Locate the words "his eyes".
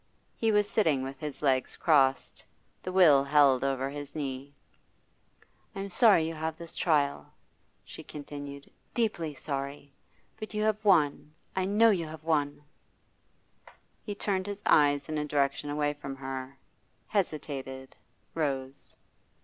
14.47-15.07